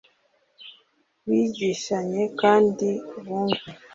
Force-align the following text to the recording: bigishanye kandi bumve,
bigishanye 1.27 2.21
kandi 2.41 2.87
bumve, 3.25 3.67